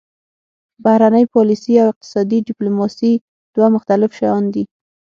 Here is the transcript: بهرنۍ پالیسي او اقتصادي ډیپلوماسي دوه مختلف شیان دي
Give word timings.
بهرنۍ 0.83 1.25
پالیسي 1.33 1.73
او 1.81 1.87
اقتصادي 1.93 2.37
ډیپلوماسي 2.47 3.13
دوه 3.55 3.67
مختلف 3.75 4.11
شیان 4.19 4.43
دي 4.53 4.63